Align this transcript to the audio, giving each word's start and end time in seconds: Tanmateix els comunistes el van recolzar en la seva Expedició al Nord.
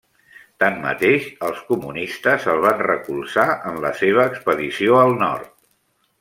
Tanmateix 0.61 1.27
els 1.49 1.59
comunistes 1.67 2.47
el 2.55 2.63
van 2.65 2.81
recolzar 2.87 3.47
en 3.73 3.79
la 3.85 3.93
seva 4.01 4.27
Expedició 4.33 4.99
al 5.05 5.17
Nord. 5.23 5.55